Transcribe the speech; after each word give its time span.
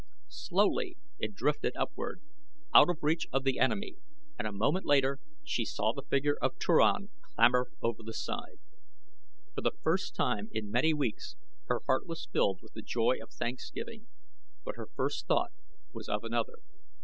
Slowly 0.29 0.97
it 1.19 1.35
drifted 1.35 1.73
upward, 1.75 2.21
out 2.73 2.89
of 2.89 2.97
reach 3.03 3.27
of 3.31 3.43
the 3.43 3.59
enemy, 3.59 3.97
and 4.39 4.47
a 4.47 4.51
moment 4.51 4.87
later 4.87 5.19
she 5.43 5.63
saw 5.63 5.93
the 5.93 6.01
figure 6.01 6.37
of 6.41 6.57
Turan 6.57 7.11
clamber 7.35 7.67
over 7.83 8.01
the 8.01 8.11
side. 8.11 8.57
For 9.53 9.61
the 9.61 9.73
first 9.83 10.15
time 10.15 10.49
in 10.51 10.71
many 10.71 10.91
weeks 10.91 11.35
her 11.67 11.81
heart 11.85 12.07
was 12.07 12.25
filled 12.33 12.63
with 12.63 12.73
the 12.73 12.81
joy 12.81 13.17
of 13.21 13.29
thanksgiving; 13.31 14.07
but 14.65 14.75
her 14.75 14.89
first 14.95 15.27
thought 15.27 15.51
was 15.93 16.09
of 16.09 16.23
another. 16.23 16.55